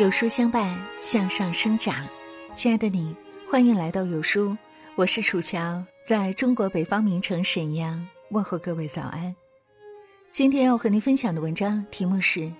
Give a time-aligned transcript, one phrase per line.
[0.00, 2.08] 有书相伴，向上生长。
[2.54, 3.14] 亲爱的你，
[3.46, 4.56] 欢迎来到有书，
[4.94, 9.36] 我是楚乔，在中国北方名城沈阳问候各位早安。
[10.30, 12.50] 今天要和您分享的文章题目是：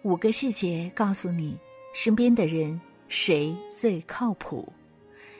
[0.00, 1.58] 五个细节告诉你
[1.92, 4.66] 身边的人谁最靠谱。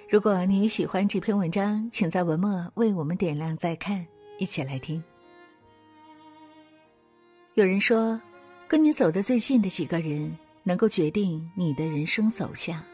[0.06, 4.06] 如果你喜欢这篇文章，请在文末为我们点亮再看，
[4.38, 5.02] 一起来听。
[7.54, 8.20] 有人说，
[8.68, 10.36] 跟你走得最近的几个人。
[10.68, 12.84] 能够决定你的人生走向，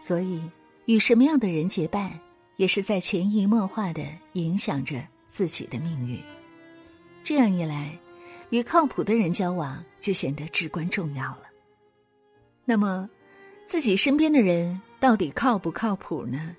[0.00, 0.42] 所以
[0.86, 2.18] 与什么样的人结伴，
[2.56, 4.02] 也是在潜移默化的
[4.32, 6.20] 影响着自己的命运。
[7.22, 7.96] 这样一来，
[8.50, 11.42] 与靠谱的人交往就显得至关重要了。
[12.64, 13.08] 那么，
[13.64, 16.56] 自己身边的人到底靠不靠谱呢？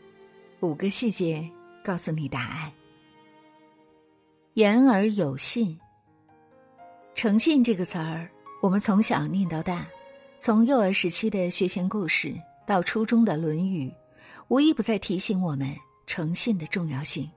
[0.62, 1.45] 五个细节
[1.84, 2.71] 告诉你答案。
[4.53, 5.77] 言而有信，
[7.13, 8.29] 诚信这个词儿，
[8.62, 9.85] 我们从小念到大。
[10.41, 12.34] 从幼儿时期的学前故事
[12.65, 13.90] 到初中的《论语》，
[14.48, 15.76] 无一不在提醒我们
[16.07, 17.29] 诚信的重要性。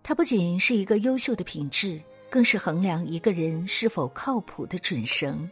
[0.00, 5.50] 它不仅是一个优秀的品质，更是衡量一个人是否靠谱的准绳。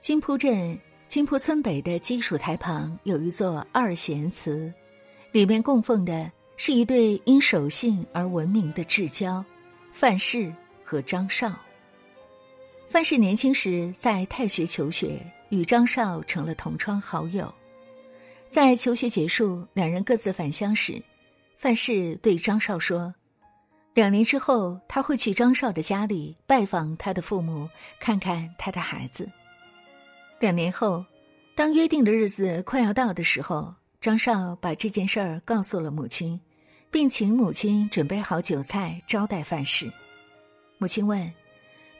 [0.00, 4.72] 金铺镇金铺村北的鸡黍台旁有一座二贤祠，
[5.30, 9.44] 里面供奉的是一对因守信而闻名的至交——
[9.92, 10.50] 范氏
[10.82, 11.54] 和张绍。
[12.88, 15.20] 范氏年轻时在太学求学。
[15.50, 17.52] 与张绍成了同窗好友，
[18.48, 21.02] 在求学结束，两人各自返乡时，
[21.58, 23.14] 范氏对张绍说
[23.94, 27.68] ：“两年之后，他会去张绍的家里拜访他的父母，
[28.00, 29.28] 看看他的孩子。”
[30.40, 31.04] 两年后，
[31.54, 36.40] 当约定的日子快要到的时候，张绍把这件事儿告诉了母亲，
[36.90, 39.92] 并请母亲准备好酒菜招待范氏。
[40.78, 41.30] 母亲问：“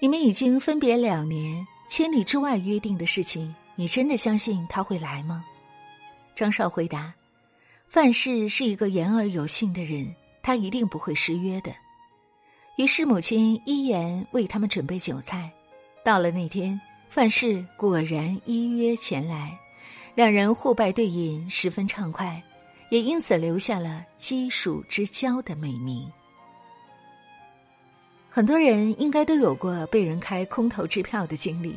[0.00, 5.44] 你们已经分别两年？”千里之外约定的事情，你真的相信他会来吗？
[6.36, 7.12] 张少回答
[7.90, 11.74] ：“范氏是一个言而有信的人，他一定不会失约的。”
[12.78, 15.50] 于是母亲依言为他们准备酒菜。
[16.04, 16.80] 到了那天，
[17.10, 19.58] 范氏果然依约前来，
[20.14, 22.40] 两人互拜对饮，十分畅快，
[22.90, 26.08] 也因此留下了“鸡黍之交”的美名。
[28.32, 31.76] 很多人应该都有过被人开空头支票的经历，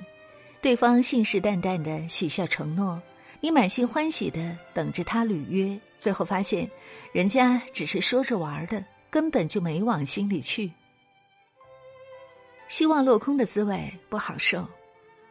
[0.61, 3.01] 对方信誓旦旦的许下承诺，
[3.41, 6.69] 你满心欢喜的等着他履约，最后发现，
[7.11, 10.71] 人家只是说着玩的，根本就没往心里去。
[12.67, 14.63] 希望落空的滋味不好受，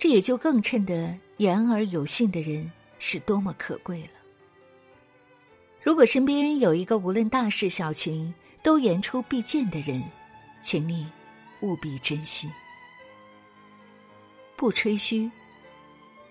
[0.00, 2.68] 这也就更衬得言而有信的人
[2.98, 4.10] 是多么可贵了。
[5.84, 10.02] 如果身边有一个无论大事小情都言出必践的人。
[10.62, 11.06] 请你
[11.60, 12.48] 务必珍惜，
[14.56, 15.28] 不吹嘘。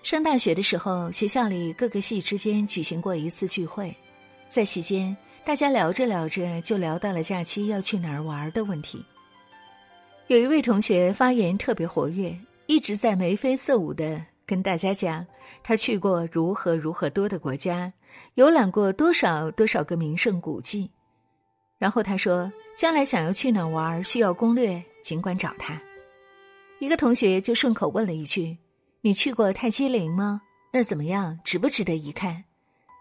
[0.03, 3.93] 上大学的时候，学校里各个系之间举行过一次聚会，
[4.49, 5.15] 在席间，
[5.45, 9.05] 大家聊着聊着就聊到了假期要去哪儿玩的问题。
[10.27, 12.33] 有一位同学发言特别活跃，
[12.67, 15.27] 一直在眉飞色舞的跟大家讲
[15.61, 17.91] 他去过如何如何多的国家，
[18.35, 20.89] 游览过多少多少个名胜古迹，
[21.77, 22.49] 然后他说。
[22.81, 25.79] 将来想要去哪玩，需要攻略，尽管找他。
[26.79, 28.57] 一个同学就顺口问了一句
[29.01, 30.41] ：“你去过泰姬陵吗？
[30.73, 31.39] 那儿怎么样？
[31.43, 32.43] 值不值得一看？”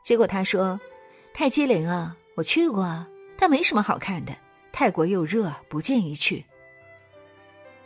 [0.05, 0.79] 结果他说
[1.33, 3.07] ：“泰姬陵啊，我去过，
[3.39, 4.37] 但没什么好看的。
[4.71, 6.45] 泰国又热，不建议去。”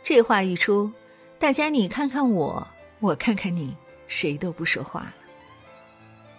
[0.03, 0.91] 这话一出，
[1.39, 2.67] 大家你看看我，
[2.99, 3.73] 我看看你，
[4.09, 5.15] 谁都不说话了。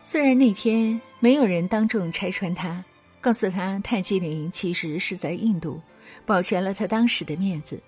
[0.05, 2.85] 虽然那天没有人当众拆穿他。
[3.27, 5.83] 告诉他，泰姬陵其实是在印度，
[6.25, 7.83] 保全了他当时的面子。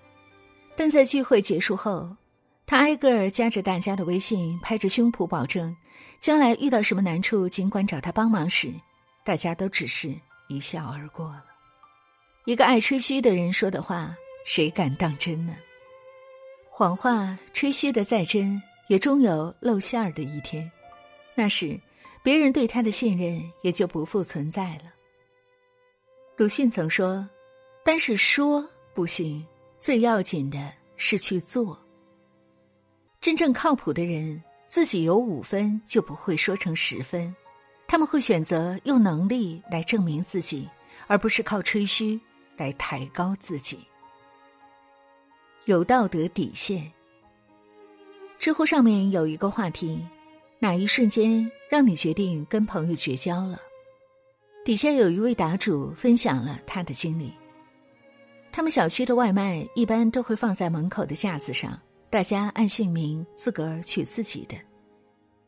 [0.75, 2.13] 但在聚会结束后，
[2.65, 5.73] 他挨个儿加着大家的微信，拍着胸脯保证，
[6.19, 8.69] 将来遇到什么难处，尽管找他帮忙时，
[9.23, 10.13] 大家都只是
[10.49, 11.45] 一笑而过了。
[12.43, 14.13] 一个爱吹嘘的人说的话，
[14.45, 15.55] 谁敢当真呢？
[16.69, 20.69] 谎话吹嘘的再真，也终有露馅儿的一天，
[21.33, 21.79] 那时，
[22.21, 24.98] 别人对他的信任也就不复存在了。
[26.39, 27.27] 鲁迅曾说
[27.83, 29.45] ：“单是说不行，
[29.77, 31.77] 最要紧的是去做。
[33.19, 37.35] 真正靠谱的人，自己有五分就不会说成十分，
[37.89, 40.65] 他们会选择用能力来证明自己，
[41.07, 42.17] 而不是靠吹嘘
[42.55, 43.77] 来抬高自己。
[45.65, 46.89] 有道德底线。”
[48.39, 50.07] 知乎上面有一个话题：
[50.59, 53.59] 哪一瞬间让你决定跟朋友绝交了？
[54.69, 57.33] 底下有一位答主分享了他的经历。
[58.51, 61.81] 他们小区的外卖一般都会放在门口的架子上，
[62.11, 64.55] 大家按姓名自个儿取自己的。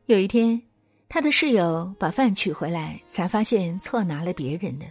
[0.07, 0.59] 有一天，
[1.07, 4.87] 他的室友把饭取回来，才发现错拿了别人的。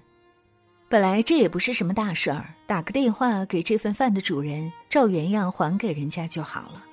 [0.88, 6.84] 本来这也不是什么大事儿，打个电话给这份饭的主人，照原样还给人家就好了。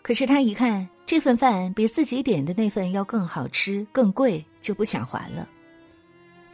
[0.00, 5.48] 可是他一看这份饭比自己点的那份要更好吃、更贵，就不想还了。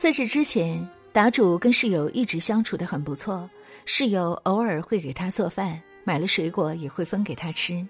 [0.05, 3.49] 在这之前，答主跟室友一直相处的很不错，
[3.87, 7.83] 室友偶尔会给他做饭，买了水果也会分给他吃。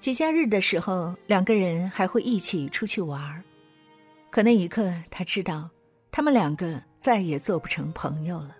[0.00, 3.44] 节假日的时候，两个人还会一起出去玩儿。
[4.30, 5.68] 可那一刻，他知道，
[6.10, 8.56] 他们两个再也做不成朋友了。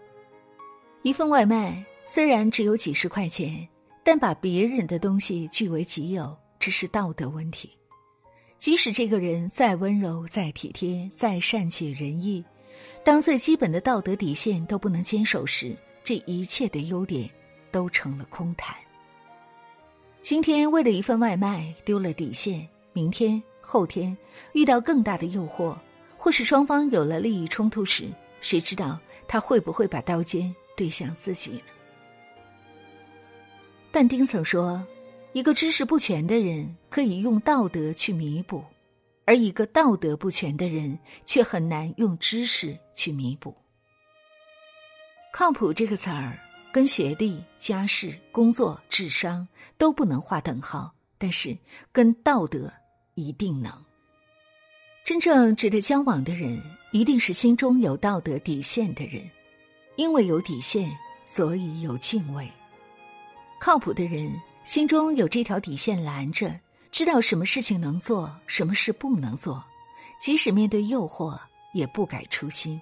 [1.00, 3.66] 一份外卖虽然只有几十块钱，
[4.04, 7.70] 但把别人的东西据为己有，这是道德问题。
[8.58, 12.44] 即使这个人再温柔、再体贴、再善解人意，
[13.08, 15.74] 当最基本的道德底线都不能坚守时，
[16.04, 17.26] 这一切的优点
[17.70, 18.76] 都成了空谈。
[20.20, 24.14] 今天为了一份外卖丢了底线，明天、后天
[24.52, 25.74] 遇到更大的诱惑，
[26.18, 28.10] 或是双方有了利益冲突时，
[28.42, 31.60] 谁知道他会不会把刀尖对向自己呢？
[33.90, 34.86] 但丁曾说
[35.32, 38.62] ：“一个知识不全的人可以用道德去弥补，
[39.28, 43.54] 而一个道德不全的人却很难用知识去弥补。”
[45.32, 46.38] 靠谱这个词儿。
[46.70, 49.48] 跟学历、家世、工作、智商
[49.78, 51.56] 都不能划等号，但是
[51.90, 52.70] 跟道德
[53.14, 53.72] 一定能。
[55.02, 59.28] 真正值得交往的人，一定是心中有道德底线的人，
[59.96, 60.94] 因为有底线，
[61.24, 62.46] 所以有敬畏。
[63.58, 64.30] 靠谱的人
[64.62, 66.54] 心中有这条底线拦着，
[66.90, 69.64] 知道什么事情能做，什么事不能做，
[70.20, 71.38] 即使面对诱惑
[71.72, 72.80] 也不改初心。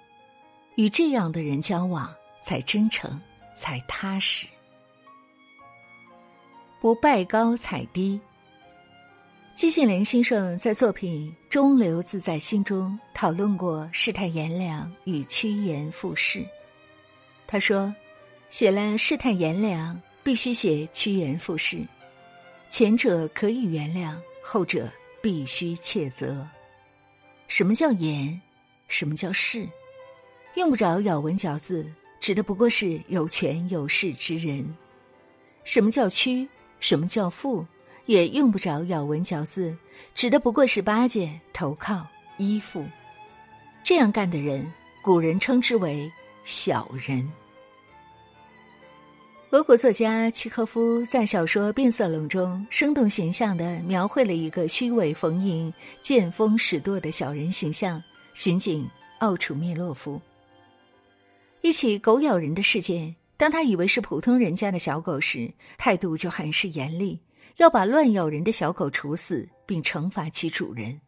[0.76, 3.20] 与这样的人交往，才真诚。
[3.58, 4.46] 才踏实，
[6.78, 8.20] 不拜高踩低。
[9.54, 16.46] 季羡林先生在作品《中流自在心中》讨论过世态炎凉与趋炎附势。
[17.46, 17.90] 他说
[18.50, 21.78] ：“写了世态炎凉，必须写趋炎附势。
[22.76, 24.86] 前者可以原谅，后者
[25.22, 26.46] 必须切责。
[27.48, 28.38] 什么叫严？
[28.86, 29.66] 什么叫势？
[30.56, 31.90] 用不着咬文嚼字。”
[32.20, 34.76] 指的不过是有权有势之人。
[35.64, 36.46] 什么叫屈？
[36.78, 37.66] 什么叫富？
[38.04, 39.74] 也用不着咬文嚼字，
[40.14, 42.06] 指的不过是巴结、投靠、
[42.36, 42.84] 依附。
[43.82, 44.70] 这样干的人，
[45.02, 46.12] 古人称之为
[46.44, 47.26] 小人。
[49.50, 55.72] 俄国作家契诃夫在小说《变色龙》中，生动形象地描绘了一个虚伪逢迎、
[56.02, 58.02] 见风使舵的小人形象——
[58.34, 58.88] 巡警
[59.20, 60.20] 奥楚蔑洛夫。
[61.60, 65.48] 一起狗咬人的事件，当他以为是普通人家的小狗时，
[65.78, 67.16] 态度就很是严厉，
[67.58, 71.00] 要把乱咬人的小狗处死，并惩罚其主人。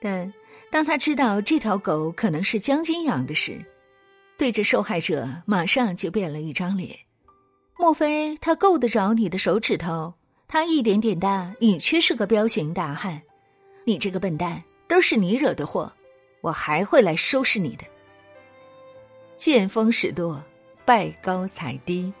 [0.00, 0.32] 但
[0.70, 3.60] 当他知道这条狗可能是将军养的时，
[4.38, 6.96] 对着受害者马上就变了一张脸。
[7.86, 10.12] 莫非他够得着你的手指头？
[10.48, 13.22] 他一点点大，你却是个彪形大汉。
[13.84, 15.92] 你这个笨蛋，都是你惹的祸，
[16.40, 17.84] 我还会来收拾你的。
[19.36, 20.42] 见风使舵，
[20.84, 22.12] 拜高踩低，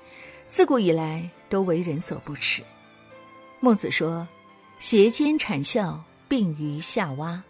[0.46, 2.62] 自古以来都为人所不齿。
[3.58, 4.28] 孟子说
[4.78, 7.42] ：“斜肩谄笑，并于下蛙。”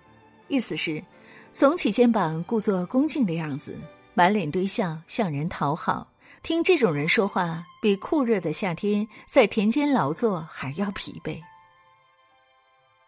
[0.48, 1.04] 意思是
[1.52, 3.76] 耸起肩膀，故作恭敬的样子，
[4.14, 6.08] 满脸堆笑，向人讨好。
[6.46, 11.42] 听这种人说话，比酷热的夏天在田间劳作还要疲惫。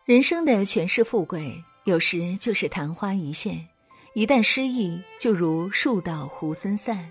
[0.04, 1.54] 人生的权势富贵，
[1.84, 3.64] 有时就是昙花一现。
[4.14, 7.08] 一旦失意，就如树倒猢狲散。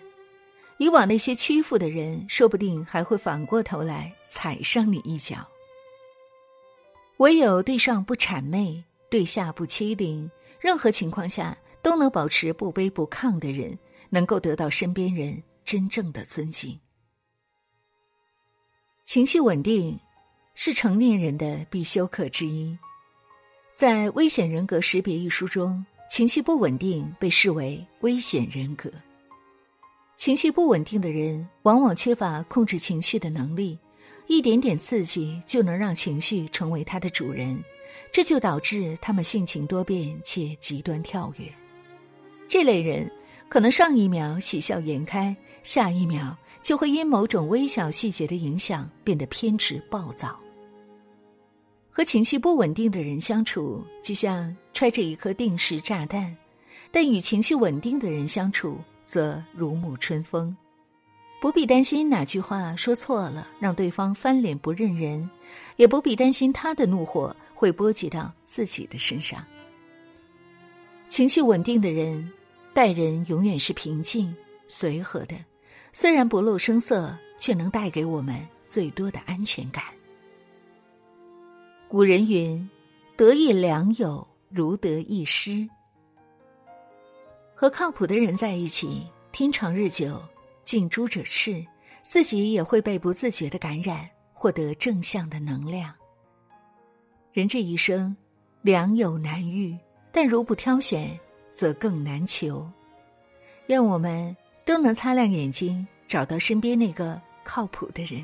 [0.80, 5.48] 以往那些屈服的人，说不定还会反过头来踩上你一脚。
[7.20, 10.30] 唯有对上不谄媚，对下不欺凌，
[10.60, 13.80] 任何情况下都能保持不卑不亢的人，
[14.10, 16.80] 能够得到身边人真正的尊敬。
[19.04, 20.00] 情绪稳定，
[20.56, 22.78] 是成年人的必修课之一。
[23.76, 25.86] 在《危险人格识别》一书中。
[26.10, 28.90] 情绪不稳定被视为危险人格。
[30.16, 33.78] 情绪不稳定的人往往缺乏控制情绪的能力，
[34.26, 37.62] 一点点刺激就能让情绪成为他的主人，
[38.10, 41.54] 这就导致他们性情多变且极端跳跃。
[42.48, 43.12] 这类人
[43.50, 45.36] 可能上一秒喜笑颜开，
[45.68, 50.40] 下一秒就会因某种微小细节的影响变得偏执暴躁。
[51.90, 56.34] 和情绪不稳定的人相处，就像揣着一颗定时炸弹；
[56.90, 60.56] 但与情绪稳定的人相处，则如沐春风。
[61.42, 65.30] 不必担心哪句话说错了让对方翻脸不认人，
[65.76, 69.44] 也不必担心他的怒火会波及到自己的身上。
[71.10, 72.32] 情绪稳定的人，
[72.74, 74.34] 待人永远是平静
[74.70, 75.36] 随和的，
[75.94, 79.84] 虽然不露声色，却能带给我们最多的安全感。
[81.88, 82.70] 古人云
[83.16, 85.68] ：“得一良友，如得一师。”
[87.56, 90.22] 和靠谱的人在一起，天长日久。
[90.66, 91.66] 近朱者赤，
[92.04, 95.96] 自己也会被不自觉的感染，获得正向的能量。
[97.32, 98.14] 人这一生，
[98.62, 99.78] 良友难遇，
[100.12, 101.18] 但如不挑选，
[101.54, 102.70] 则更难求。
[103.68, 104.36] 愿我们
[104.68, 108.22] 都能擦亮眼睛，找到身边那个靠谱的人，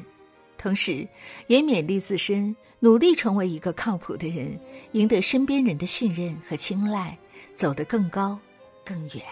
[0.58, 1.08] 同时
[1.48, 4.60] 也勉励自身，努力成为一个靠谱的人，
[4.92, 7.18] 赢得身边人的信任和青睐，
[7.56, 8.38] 走得更高、
[8.84, 9.24] 更远。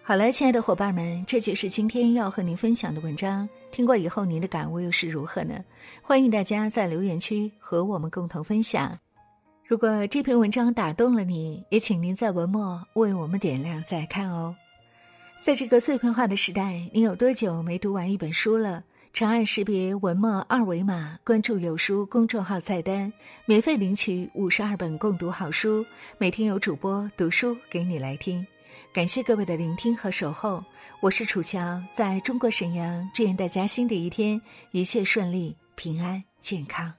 [0.00, 3.48] 好了，亲爱的伙伴们，这就是今天要和您分享的文章。
[3.72, 5.58] 听过以后，您的感悟又是如何呢？
[6.02, 8.96] 欢迎大家在留言区和我们共同分享。
[9.66, 14.54] 如果这篇文章打动了你，也请您在文末为我们点亮再看哦。
[15.40, 18.82] 在这个碎片化的时代，你有多久没读完一本书了？
[19.12, 23.12] 长按识别文末二维码，关注有书公众号菜单，
[23.44, 25.86] 免费领取五十二本共读好书，
[26.18, 28.44] 每天有主播读书给你来听。
[28.92, 30.64] 感谢各位的聆听和守候，
[31.00, 34.40] 我是楚乔，在中国沈阳，祝愿大家新的一天
[34.72, 36.92] 一切顺利、平安、健康。